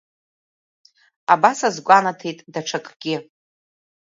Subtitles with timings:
[1.33, 3.15] Абас аазгәанаҭеит даҽакгьы.